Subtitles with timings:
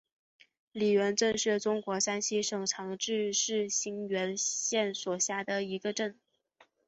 [0.71, 6.19] 李元镇是中国山西省长治市沁源县所辖的一个镇。